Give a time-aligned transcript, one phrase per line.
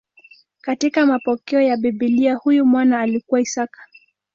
[0.61, 3.81] Katika mapokeo ya Biblia huyu mwana alikuwa Isaka.